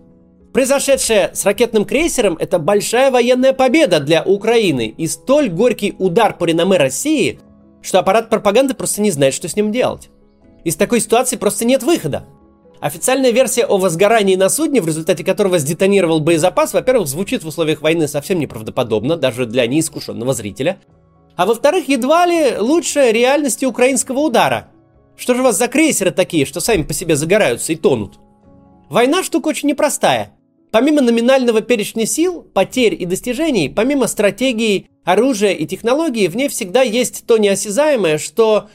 Произошедшее 0.53 1.31
с 1.33 1.47
ракетным 1.47 1.87
крейсером– 1.87 2.37
это 2.39 2.59
большая 2.59 3.11
военная 3.11 3.55
победа 3.55 4.01
для 4.01 4.23
Украины 4.23 4.95
и 4.97 5.07
столь 5.07 5.49
горький 5.49 5.95
удар 5.99 6.37
по 6.37 6.45
реноме 6.45 6.77
России, 6.77 7.41
что 7.81 8.01
аппарат 8.01 8.29
пропаганды 8.29 8.75
просто 8.75 9.01
не 9.01 9.11
знает, 9.11 9.33
что 9.33 9.49
с 9.49 9.57
ним 9.57 9.73
делать. 9.73 10.11
Из 10.63 10.77
такой 10.77 11.01
ситуации 11.01 11.37
просто 11.37 11.65
нет 11.65 11.83
выхода. 11.83 12.27
Официальная 12.81 13.31
версия 13.31 13.65
о 13.65 13.79
возгорании 13.79 14.37
на 14.37 14.51
судне, 14.51 14.83
в 14.83 14.87
результате 14.87 15.25
которого 15.25 15.59
сдетонировал 15.59 16.21
боезапас, 16.21 16.75
во-первых, 16.75 17.09
звучит 17.09 17.45
в 17.45 17.49
условиях 17.49 17.81
войны 17.81 18.09
совсем 18.09 18.39
неправдоподобно, 18.39 19.17
даже 19.17 19.47
для 19.47 19.67
неискушенного 19.67 20.35
зрителя– 20.35 20.79
а 21.37 21.47
во-вторых, 21.47 21.89
едва 21.89 22.27
ли 22.27 22.57
лучше 22.59 23.11
реальности 23.13 23.65
украинского 23.65 24.21
удара. 24.21 24.69
Что 25.17 25.35
же 25.35 25.41
у 25.41 25.45
вас 25.45 25.59
за 25.59 25.69
крейсеры 25.69 26.11
такие, 26.11 26.47
что 26.47 26.61
сами 26.61 26.83
по 26.83 26.93
себе 26.93 27.17
загораются 27.17 27.73
и 27.73 27.77
тонут? 27.77 28.19
Война 28.89 29.23
штука 29.23 29.49
очень 29.49 29.69
непростая. 29.69 30.35
Помимо 30.71 31.01
номинального 31.03 31.61
перечня 31.61 32.05
сил, 32.05 32.43
потерь 32.43 33.01
и 33.01 33.07
достижений, 33.07 33.69
помимо 33.69 34.09
стратегии, 34.09 34.89
оружия 35.05 35.53
и 35.53 35.67
технологий, 35.67 36.27
в 36.27 36.37
ней 36.37 36.49
всегда 36.49 36.83
есть 36.83 37.27
то 37.27 37.39
неосязаемое, 37.39 38.19
что 38.19 38.69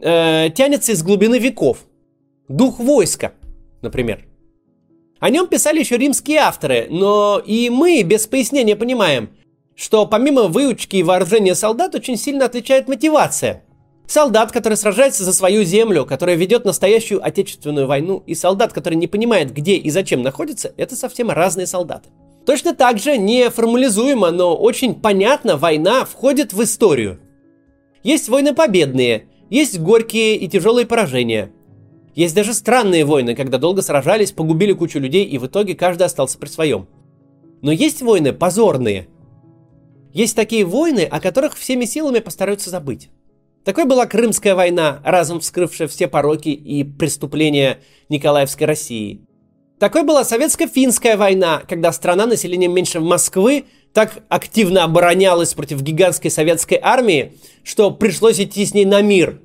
э, 0.00 0.50
тянется 0.54 0.92
из 0.92 1.02
глубины 1.02 1.38
веков. 1.38 1.78
Дух 2.48 2.78
войска, 2.78 3.32
например. 3.80 4.26
О 5.18 5.30
нем 5.30 5.46
писали 5.46 5.80
еще 5.80 5.96
римские 5.96 6.38
авторы, 6.40 6.88
но 6.90 7.42
и 7.44 7.70
мы 7.70 8.02
без 8.02 8.26
пояснения 8.26 8.76
понимаем, 8.76 9.30
что 9.76 10.06
помимо 10.06 10.44
выучки 10.44 10.96
и 10.96 11.02
вооружения 11.02 11.54
солдат 11.54 11.94
очень 11.94 12.16
сильно 12.16 12.46
отличает 12.46 12.88
мотивация. 12.88 13.62
Солдат, 14.08 14.52
который 14.52 14.74
сражается 14.74 15.24
за 15.24 15.32
свою 15.32 15.64
землю, 15.64 16.06
который 16.06 16.36
ведет 16.36 16.64
настоящую 16.64 17.24
отечественную 17.24 17.86
войну, 17.86 18.22
и 18.26 18.34
солдат, 18.34 18.72
который 18.72 18.94
не 18.94 19.06
понимает, 19.06 19.52
где 19.52 19.76
и 19.76 19.90
зачем 19.90 20.22
находится, 20.22 20.72
это 20.76 20.96
совсем 20.96 21.30
разные 21.30 21.66
солдаты. 21.66 22.08
Точно 22.46 22.74
так 22.74 22.98
же 22.98 23.18
неформализуемо, 23.18 24.30
но 24.30 24.56
очень 24.56 24.94
понятно, 24.94 25.56
война 25.56 26.04
входит 26.04 26.52
в 26.52 26.62
историю. 26.62 27.18
Есть 28.04 28.28
войны 28.28 28.54
победные, 28.54 29.26
есть 29.50 29.78
горькие 29.80 30.36
и 30.36 30.48
тяжелые 30.48 30.86
поражения. 30.86 31.52
Есть 32.14 32.34
даже 32.34 32.54
странные 32.54 33.04
войны, 33.04 33.34
когда 33.34 33.58
долго 33.58 33.82
сражались, 33.82 34.32
погубили 34.32 34.72
кучу 34.72 35.00
людей 35.00 35.24
и 35.24 35.36
в 35.36 35.46
итоге 35.46 35.74
каждый 35.74 36.04
остался 36.04 36.38
при 36.38 36.48
своем. 36.48 36.86
Но 37.60 37.72
есть 37.72 38.00
войны 38.00 38.32
позорные– 38.32 39.08
есть 40.16 40.34
такие 40.34 40.64
войны, 40.64 41.02
о 41.02 41.20
которых 41.20 41.58
всеми 41.58 41.84
силами 41.84 42.20
постараются 42.20 42.70
забыть. 42.70 43.10
Такой 43.66 43.84
была 43.84 44.06
Крымская 44.06 44.54
война, 44.54 45.02
разом 45.04 45.40
вскрывшая 45.40 45.88
все 45.88 46.08
пороки 46.08 46.48
и 46.48 46.84
преступления 46.84 47.80
Николаевской 48.08 48.66
России. 48.66 49.20
Такой 49.78 50.04
была 50.04 50.22
Советско-финская 50.24 51.18
война, 51.18 51.60
когда 51.68 51.92
страна 51.92 52.24
населением 52.24 52.72
меньше 52.72 52.98
Москвы 52.98 53.66
так 53.92 54.22
активно 54.30 54.84
оборонялась 54.84 55.52
против 55.52 55.82
гигантской 55.82 56.30
советской 56.30 56.78
армии, 56.82 57.34
что 57.62 57.90
пришлось 57.90 58.40
идти 58.40 58.64
с 58.64 58.72
ней 58.72 58.86
на 58.86 59.02
мир. 59.02 59.42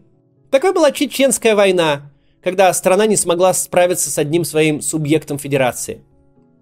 Такой 0.52 0.72
была 0.72 0.94
Чеченская 0.94 1.54
война, 1.54 2.14
когда 2.42 2.74
страна 2.74 3.08
не 3.08 3.18
смогла 3.18 3.54
справиться 3.54 4.10
с 4.10 4.18
одним 4.18 4.46
своим 4.46 4.82
субъектом 4.82 5.38
федерации. 5.38 6.02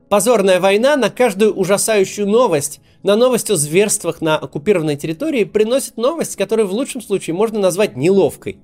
Позорная 0.09 0.59
война 0.59 0.95
на 0.97 1.09
каждую 1.09 1.53
ужасающую 1.53 2.27
новость 2.27 2.81
на 3.03 3.15
новость 3.15 3.49
о 3.49 3.55
зверствах 3.55 4.21
на 4.21 4.37
оккупированной 4.37 4.97
территории 4.97 5.43
приносит 5.45 5.97
новость, 5.97 6.35
которую 6.35 6.67
в 6.67 6.73
лучшем 6.73 7.01
случае 7.01 7.33
можно 7.33 7.59
назвать 7.59 7.95
неловкой. 7.95 8.59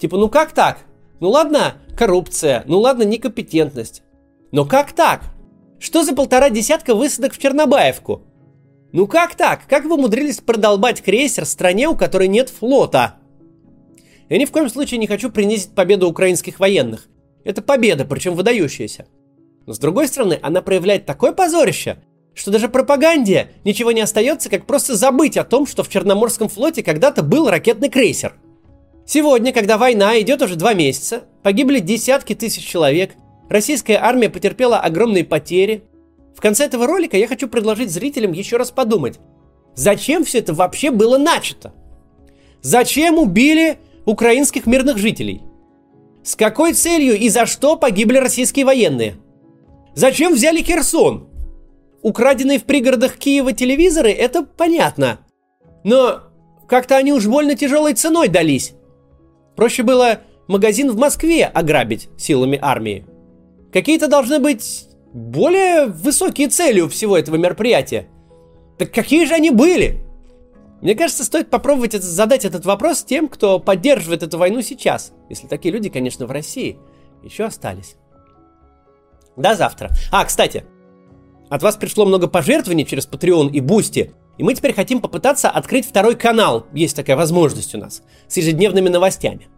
Типа, 0.00 0.16
ну 0.16 0.28
как 0.28 0.52
так? 0.52 0.84
Ну 1.18 1.30
ладно, 1.30 1.74
коррупция, 1.96 2.62
ну 2.66 2.78
ладно, 2.78 3.02
некомпетентность. 3.02 4.02
Но 4.52 4.64
как 4.64 4.92
так? 4.92 5.22
Что 5.80 6.04
за 6.04 6.14
полтора 6.14 6.50
десятка 6.50 6.94
высадок 6.94 7.32
в 7.32 7.38
Чернобаевку? 7.38 8.22
Ну 8.92 9.06
как 9.06 9.34
так? 9.34 9.66
Как 9.66 9.84
вы 9.84 9.94
умудрились 9.94 10.38
продолбать 10.38 11.02
крейсер 11.02 11.44
стране, 11.44 11.88
у 11.88 11.96
которой 11.96 12.28
нет 12.28 12.48
флота? 12.48 13.16
Я 14.28 14.38
ни 14.38 14.44
в 14.44 14.52
коем 14.52 14.68
случае 14.68 14.98
не 14.98 15.06
хочу 15.06 15.30
принизить 15.30 15.74
победу 15.74 16.08
украинских 16.08 16.60
военных. 16.60 17.08
Это 17.44 17.62
победа, 17.62 18.04
причем 18.04 18.34
выдающаяся. 18.34 19.06
Но 19.66 19.72
с 19.72 19.78
другой 19.78 20.06
стороны, 20.08 20.38
она 20.42 20.62
проявляет 20.62 21.06
такое 21.06 21.32
позорище, 21.32 21.98
что 22.34 22.50
даже 22.50 22.68
пропаганде 22.68 23.50
ничего 23.64 23.92
не 23.92 24.00
остается, 24.00 24.48
как 24.48 24.66
просто 24.66 24.94
забыть 24.94 25.36
о 25.36 25.44
том, 25.44 25.66
что 25.66 25.82
в 25.82 25.88
Черноморском 25.88 26.48
флоте 26.48 26.82
когда-то 26.82 27.22
был 27.22 27.50
ракетный 27.50 27.88
крейсер. 27.88 28.34
Сегодня, 29.06 29.52
когда 29.52 29.78
война 29.78 30.20
идет 30.20 30.42
уже 30.42 30.56
два 30.56 30.74
месяца, 30.74 31.24
погибли 31.42 31.80
десятки 31.80 32.34
тысяч 32.34 32.64
человек, 32.64 33.12
российская 33.48 33.96
армия 33.96 34.28
потерпела 34.28 34.78
огромные 34.78 35.24
потери. 35.24 35.84
В 36.36 36.40
конце 36.40 36.66
этого 36.66 36.86
ролика 36.86 37.16
я 37.16 37.26
хочу 37.26 37.48
предложить 37.48 37.90
зрителям 37.90 38.32
еще 38.32 38.56
раз 38.56 38.70
подумать, 38.70 39.18
зачем 39.74 40.24
все 40.24 40.38
это 40.38 40.54
вообще 40.54 40.90
было 40.90 41.18
начато? 41.18 41.72
Зачем 42.62 43.18
убили 43.18 43.78
украинских 44.04 44.66
мирных 44.66 44.98
жителей? 44.98 45.42
С 46.22 46.34
какой 46.34 46.72
целью 46.72 47.16
и 47.16 47.28
за 47.28 47.46
что 47.46 47.76
погибли 47.76 48.18
российские 48.18 48.64
военные? 48.64 49.16
Зачем 49.96 50.34
взяли 50.34 50.62
Херсон? 50.62 51.26
Украденные 52.02 52.58
в 52.58 52.64
пригородах 52.64 53.16
Киева 53.16 53.54
телевизоры, 53.54 54.10
это 54.10 54.42
понятно. 54.42 55.20
Но 55.84 56.20
как-то 56.68 56.98
они 56.98 57.14
уж 57.14 57.26
больно 57.26 57.56
тяжелой 57.56 57.94
ценой 57.94 58.28
дались. 58.28 58.74
Проще 59.56 59.82
было 59.82 60.20
магазин 60.48 60.90
в 60.90 60.98
Москве 60.98 61.46
ограбить 61.46 62.10
силами 62.18 62.58
армии. 62.60 63.06
Какие-то 63.72 64.06
должны 64.06 64.38
быть 64.38 64.86
более 65.14 65.86
высокие 65.86 66.48
цели 66.48 66.82
у 66.82 66.90
всего 66.90 67.16
этого 67.16 67.36
мероприятия. 67.36 68.06
Так 68.76 68.92
какие 68.92 69.24
же 69.24 69.32
они 69.32 69.50
были? 69.50 70.04
Мне 70.82 70.94
кажется, 70.94 71.24
стоит 71.24 71.48
попробовать 71.48 71.94
задать 71.94 72.44
этот 72.44 72.66
вопрос 72.66 73.02
тем, 73.02 73.28
кто 73.28 73.58
поддерживает 73.58 74.22
эту 74.22 74.36
войну 74.36 74.60
сейчас. 74.60 75.14
Если 75.30 75.46
такие 75.46 75.72
люди, 75.72 75.88
конечно, 75.88 76.26
в 76.26 76.30
России 76.30 76.78
еще 77.22 77.44
остались. 77.44 77.96
До 79.36 79.54
завтра. 79.54 79.90
А, 80.10 80.24
кстати, 80.24 80.64
от 81.48 81.62
вас 81.62 81.76
пришло 81.76 82.04
много 82.04 82.26
пожертвований 82.26 82.84
через 82.84 83.06
Patreon 83.06 83.50
и 83.50 83.60
Boosty. 83.60 84.12
И 84.38 84.42
мы 84.42 84.54
теперь 84.54 84.74
хотим 84.74 85.00
попытаться 85.00 85.48
открыть 85.48 85.86
второй 85.86 86.14
канал, 86.14 86.66
есть 86.72 86.94
такая 86.94 87.16
возможность 87.16 87.74
у 87.74 87.78
нас, 87.78 88.02
с 88.28 88.36
ежедневными 88.36 88.88
новостями. 88.88 89.48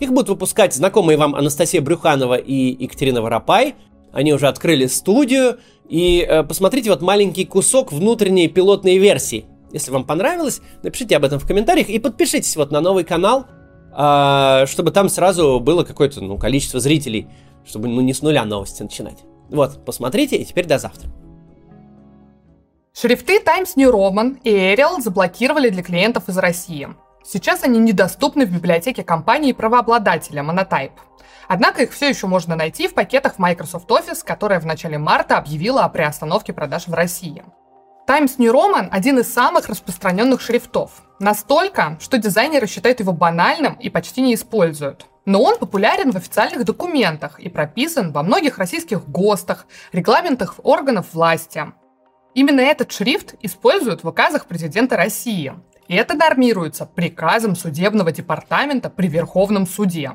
Их 0.00 0.10
будут 0.10 0.28
выпускать 0.28 0.74
знакомые 0.74 1.16
вам 1.16 1.34
Анастасия 1.34 1.80
Брюханова 1.80 2.34
и 2.34 2.82
Екатерина 2.82 3.22
Воропай. 3.22 3.74
Они 4.12 4.32
уже 4.32 4.48
открыли 4.48 4.86
студию. 4.86 5.58
И 5.88 6.26
э, 6.26 6.42
посмотрите 6.42 6.90
вот 6.90 7.00
маленький 7.00 7.44
кусок 7.44 7.92
внутренней 7.92 8.48
пилотной 8.48 8.98
версии. 8.98 9.46
Если 9.72 9.90
вам 9.90 10.04
понравилось, 10.04 10.60
напишите 10.82 11.16
об 11.16 11.24
этом 11.24 11.38
в 11.38 11.46
комментариях 11.46 11.88
и 11.88 11.98
подпишитесь 11.98 12.56
вот 12.56 12.70
на 12.70 12.80
новый 12.80 13.04
канал, 13.04 13.46
э, 13.96 14.66
чтобы 14.66 14.90
там 14.90 15.08
сразу 15.08 15.60
было 15.60 15.84
какое-то 15.84 16.20
ну, 16.22 16.38
количество 16.38 16.80
зрителей, 16.80 17.28
чтобы 17.66 17.88
ну, 17.88 18.00
не 18.00 18.14
с 18.14 18.22
нуля 18.22 18.44
новости 18.44 18.82
начинать. 18.82 19.24
Вот, 19.50 19.84
посмотрите, 19.84 20.36
и 20.36 20.44
теперь 20.44 20.66
до 20.66 20.78
завтра. 20.78 21.10
Шрифты 22.94 23.40
Times 23.40 23.76
New 23.76 23.90
Roman 23.90 24.40
и 24.42 24.50
Arial 24.50 25.00
заблокировали 25.00 25.68
для 25.68 25.82
клиентов 25.82 26.28
из 26.28 26.38
России. 26.38 26.88
Сейчас 27.24 27.62
они 27.64 27.78
недоступны 27.78 28.46
в 28.46 28.50
библиотеке 28.50 29.04
компании 29.04 29.52
правообладателя 29.52 30.42
Monotype. 30.42 30.92
Однако 31.48 31.82
их 31.82 31.92
все 31.92 32.08
еще 32.08 32.26
можно 32.26 32.56
найти 32.56 32.88
в 32.88 32.94
пакетах 32.94 33.38
Microsoft 33.38 33.90
Office, 33.90 34.24
которая 34.24 34.60
в 34.60 34.66
начале 34.66 34.98
марта 34.98 35.36
объявила 35.36 35.84
о 35.84 35.88
приостановке 35.88 36.52
продаж 36.52 36.86
в 36.86 36.94
России. 36.94 37.44
Times 38.06 38.38
New 38.38 38.52
Roman– 38.52 38.88
один 38.90 39.18
из 39.18 39.32
самых 39.32 39.68
распространенных 39.68 40.40
шрифтов. 40.40 41.02
Настолько, 41.18 41.98
что 42.00 42.18
дизайнеры 42.18 42.66
считают 42.66 43.00
его 43.00 43.12
банальным 43.12 43.74
и 43.74 43.90
почти 43.90 44.22
не 44.22 44.34
используют. 44.34 45.06
Но 45.26 45.42
он 45.42 45.58
популярен 45.58 46.12
в 46.12 46.16
официальных 46.16 46.64
документах 46.64 47.40
и 47.40 47.48
прописан 47.48 48.12
во 48.12 48.22
многих 48.22 48.58
российских 48.58 49.08
ГОСТах, 49.08 49.66
регламентах 49.92 50.60
органов 50.62 51.12
власти. 51.12 51.64
Именно 52.34 52.60
этот 52.60 52.92
шрифт 52.92 53.34
используют 53.42 54.04
в 54.04 54.08
указах 54.08 54.46
президента 54.46 54.96
России. 54.96 55.52
И 55.88 55.96
это 55.96 56.14
нормируется 56.14 56.86
приказом 56.86 57.56
судебного 57.56 58.12
департамента 58.12 58.88
при 58.88 59.08
Верховном 59.08 59.66
суде. 59.66 60.12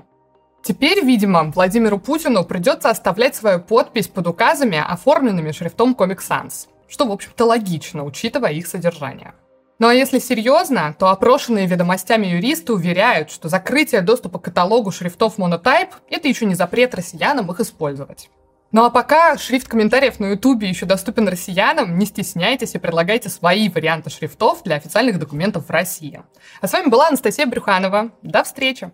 Теперь, 0.64 1.04
видимо, 1.04 1.44
Владимиру 1.52 1.98
Путину 1.98 2.46
придется 2.46 2.90
оставлять 2.90 3.36
свою 3.36 3.60
подпись 3.60 4.08
под 4.08 4.28
указами, 4.28 4.78
оформленными 4.78 5.52
шрифтом 5.52 5.94
Comic 5.98 6.20
Sans, 6.20 6.68
что, 6.88 7.06
в 7.06 7.12
общем-то, 7.12 7.46
логично, 7.46 8.06
учитывая 8.06 8.52
их 8.52 8.68
содержание. 8.68 9.34
Ну 9.82 9.88
а 9.88 9.96
если 9.96 10.20
серьезно, 10.20 10.96
то 11.00 11.10
опрошенные 11.10 11.66
ведомостями 11.66 12.28
юристы 12.28 12.72
уверяют, 12.72 13.32
что 13.32 13.50
закрытие 13.50 14.02
доступа 14.02 14.38
к 14.38 14.44
каталогу 14.44 14.92
шрифтов 14.92 15.40
Monotype– 15.40 15.90
это 16.12 16.28
еще 16.28 16.46
не 16.46 16.54
запрет 16.54 16.94
россиянам 16.94 17.52
их 17.52 17.60
использовать. 17.62 18.30
Ну 18.72 18.86
а 18.86 18.92
пока 18.92 19.40
шрифт 19.40 19.68
комментариев 19.68 20.20
на 20.20 20.28
Ютубе 20.28 20.70
еще 20.70 20.86
доступен 20.86 21.28
россиянам, 21.28 21.98
не 21.98 22.06
стесняйтесь 22.06 22.76
и 22.76 22.78
предлагайте 22.78 23.30
свои 23.30 23.70
варианты 23.70 24.12
шрифтов 24.12 24.62
для 24.62 24.76
официальных 24.76 25.18
документов 25.18 25.66
в 25.66 25.72
России. 25.72 26.22
А 26.62 26.68
с 26.68 26.74
вами 26.74 26.88
была 26.88 27.08
Анастасия 27.08 27.48
Брюханова. 27.48 28.12
До 28.22 28.44
встречи! 28.44 28.92